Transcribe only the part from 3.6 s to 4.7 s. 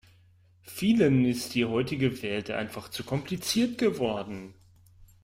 geworden.